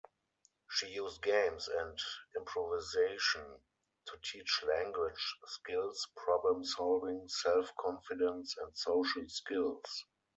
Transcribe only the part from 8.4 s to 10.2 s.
and social skills.